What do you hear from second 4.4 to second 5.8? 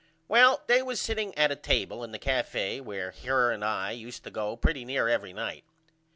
pretty near every night.